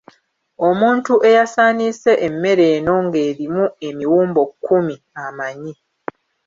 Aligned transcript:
Omuntu 0.67 1.13
eyasaaniise 1.29 2.11
emmere 2.27 2.65
eno 2.77 2.93
nga 3.05 3.19
erimu 3.29 3.63
emiwumbo 3.87 4.41
kkumi 4.51 4.95
amanyi. 5.25 5.73